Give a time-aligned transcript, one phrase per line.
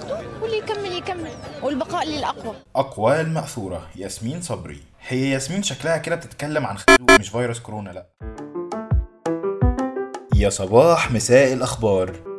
[0.00, 3.88] ياخده واللي يكمل يكمل والبقاء للاقوى أقوال مأثورة.
[3.96, 4.80] ياسمين صبري.
[5.08, 8.06] هي ياسمين شكلها كده بتتكلم عن خازوق مش فيروس كورونا لأ.
[10.34, 12.29] يا صباح مساء الأخبار.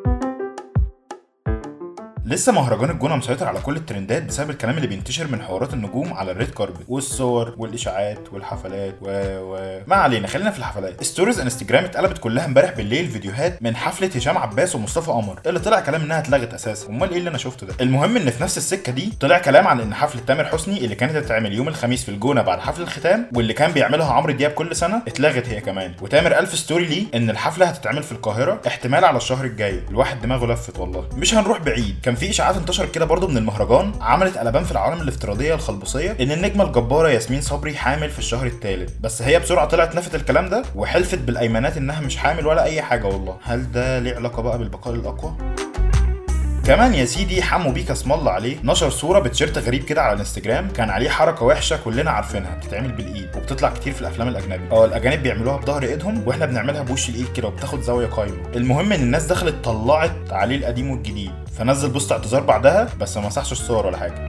[2.31, 6.31] لسه مهرجان الجونة مسيطر على كل الترندات بسبب الكلام اللي بينتشر من حوارات النجوم على
[6.31, 9.07] ال red carpet والصور والإشاعات والحفلات و
[9.41, 11.03] و ما علينا خلينا في الحفلات.
[11.03, 15.79] stories Instagram اتقلبت كلها امبارح بالليل فيديوهات من حفلة هشام عباس ومصطفى قمر اللي طلع
[15.79, 16.89] كلام إنها اتلغت أساسا.
[16.89, 19.79] أمال إيه اللي أنا شفته ده؟ المهم إن في نفس السكة دي طلع كلام عن
[19.79, 23.53] إن حفلة تامر حسني اللي كانت هتتعمل يوم الخميس في الجونة بعد حفل الختام واللي
[23.53, 25.93] كان بيعملها عمرو دياب كل سنة اتلغت هي كمان.
[26.01, 29.81] وتامر ألف story ليه إن الحفلة هتتعمل في القاهرة احتمال على الشهر الجاي.
[29.89, 31.09] الواحد دماغه لفت والله.
[31.15, 31.95] مش هنروح بعيد.
[32.03, 36.31] كان في اشاعات انتشرت كده برضه من المهرجان عملت قلبان في العالم الافتراضية الخلبصيه إن
[36.31, 40.63] النجمة الجبارة ياسمين صبري حامل في الشهر الثالث بس هي بسرعة طلعت نفت الكلام ده
[40.75, 43.37] وحلفت بالايمانات إنها مش حامل ولا أي حاجة والله.
[43.43, 45.33] هل ده ليه علاقة بقى بالبقاء الأقوى؟
[46.65, 50.69] كمان يا سيدي حمو بيكا اسم الله عليه نشر صورة بتيشيرت غريب كده على الانستجرام.
[50.69, 54.63] كان عليه حركة وحشة كلنا عارفينها بتتعمل بالإيد وبتطلع كتير في الأفلام الأجنبي.
[54.71, 58.37] آه الأجانب بيعملوها بظهر إيدهم وإحنا بنعملها بوش الإيد كده وبتاخد زاوية قايمة.
[58.55, 63.51] المهم إن الناس دخلت طلعت عليه القديم والجديد فنزل post اعتذار بعدها بس ما مسحش
[63.51, 64.27] الصور ولا حاجة.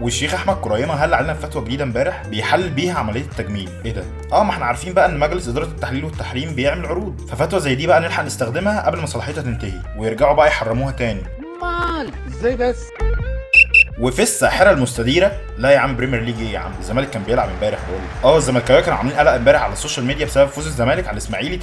[0.00, 3.68] والشيخ أحمد كريمة هل علينا فتوى جديدة امبارح بيحلل بيها عملية التجميل.
[3.84, 7.20] إيه ده؟ آه ما إحنا عارفين بقى إن مجلس إدارة التحليل والتحريم بيعمل عروض.
[7.28, 9.80] ففتوى زي دي بقى نلحق نستخدمها قبل ما صلاحيتها تنتهي.
[9.98, 11.20] ويرجعوا بقى يحرموها تاني.
[12.28, 12.86] إزاي بس؟
[14.00, 17.78] وفي الساحرة المستديرة لا يا عم Premier League إيه يا عم؟ الزمالك كان بيلعب امبارح
[17.88, 21.12] بقول آه الزملكاويه كانوا عاملين قلق امبارح على ال social media بسبب فوز الزمالك على
[21.12, 21.58] الإسماعيلي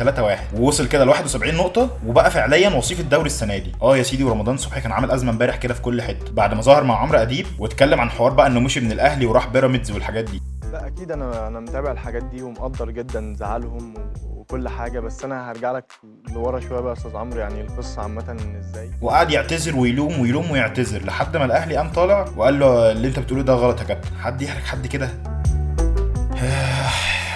[0.54, 3.72] 3-1 ووصل كده ل 71 نقطة وبقى فعليا وصيف الدوري السنة دي.
[3.81, 6.32] آه يا سيدي ورمضان صبحي كان عامل أزمة امبارح كده في كل حتة.
[6.32, 9.48] بعد ما ظهر مع عمرو أديب واتكلم عن حوار بقى إنه مشي من الأهلي وراح
[9.48, 10.42] بيراميدز والحاجات دي.
[10.72, 15.52] لا أكيد أنا أنا متابع الحاجات دي ومقدر جدا زعلهم و- وكل حاجة بس أنا
[15.52, 15.92] هرجع لك
[16.34, 21.06] لورا شوية بقى يا أستاذ عمرو يعني القصة عامة إزاي؟ وقعد يعتذر ويلوم ويلوم ويعتذر
[21.06, 24.09] لحد ما الأهلي قام طالع وقال له اللي أنت بتقوله ده غلط يا كابتن.
[24.20, 25.09] حد يحرج حد كده؟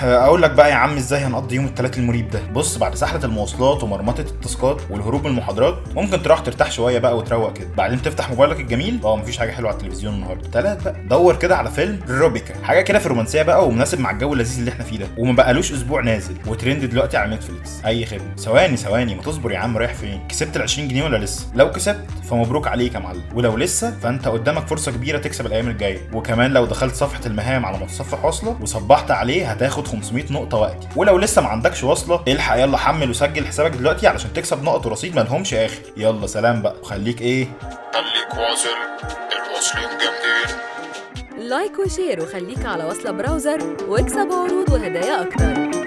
[0.03, 2.39] أقول لك بقى يا عم إزاي هنقضي يوم الثلاث المريب ده.
[2.53, 7.53] بص بعد سحلة المواصلات ومرمطة التاسكات والهروب من المحاضرات ممكن تروح ترتاح شوية بقى وتروق
[7.53, 7.67] كده.
[7.77, 8.99] بعدين تفتح موبايلك الجميل.
[9.03, 10.49] آه مفيش حاجة حلوة على التلفزيون النهارده.
[10.49, 10.95] تلات بقى.
[11.09, 12.53] دور كده على فيلم ريبيكا.
[12.63, 15.07] حاجة كده في رومانسية بقى ومناسب مع الجو اللذيذ اللي إحنا فيه ده.
[15.17, 17.85] وما بقالوش أسبوع نازل وترند دلوقتي على Netflix.
[17.85, 18.35] أي خدمة.
[18.37, 19.15] ثواني ثواني.
[19.15, 22.67] ما تصبر يا عم رايح فين؟ كسبت ال 20 جنيه ولا لسه؟ لو كسبت فمبروك
[22.67, 23.23] عليك يا معلم.
[23.35, 25.99] ولو لسه فأنت قدامك فرصة كبيرة تكسب الأيام الجاية.
[26.13, 31.17] وكمان لو دخلت صفحة المهام على متصفح وصله وصبحت عليه هتاخد 500 نقطة وقتي ولو
[31.17, 35.53] لسه ما عندكش وصلة الحق يلا حمل وسجل حسابك دلوقتي علشان تكسب نقط ورصيد مالهمش
[35.53, 36.75] اخر يلا سلام بقى.
[36.81, 37.47] وخليك إيه؟
[37.93, 38.69] خليك واصل.
[39.47, 41.49] الواصلين جامدين.
[41.49, 45.80] like و share وخليك على وصلة browser واكسب عروض وهدايا أكتر.